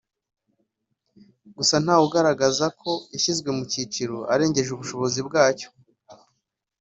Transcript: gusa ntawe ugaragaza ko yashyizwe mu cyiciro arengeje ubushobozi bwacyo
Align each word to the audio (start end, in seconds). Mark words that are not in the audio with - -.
gusa 1.57 1.75
ntawe 1.83 2.03
ugaragaza 2.07 2.65
ko 2.81 2.91
yashyizwe 3.13 3.49
mu 3.57 3.63
cyiciro 3.71 4.17
arengeje 4.33 4.69
ubushobozi 4.73 5.19
bwacyo 5.27 5.67